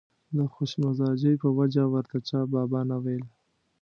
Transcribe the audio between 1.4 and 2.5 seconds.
په وجه ورته چا